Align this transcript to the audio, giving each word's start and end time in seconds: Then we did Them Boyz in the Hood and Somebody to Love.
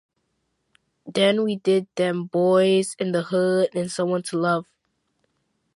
Then 1.05 1.43
we 1.43 1.57
did 1.57 1.85
Them 1.93 2.27
Boyz 2.27 2.95
in 2.97 3.11
the 3.11 3.21
Hood 3.21 3.69
and 3.75 3.91
Somebody 3.91 4.23
to 4.29 4.37
Love. 4.39 4.65